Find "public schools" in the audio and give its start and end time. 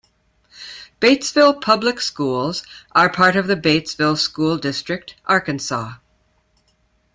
1.61-2.63